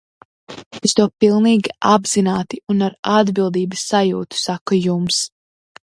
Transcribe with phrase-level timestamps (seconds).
[0.87, 5.25] Es to pilnīgi apzināti un ar atbildības sajūtu saku jums.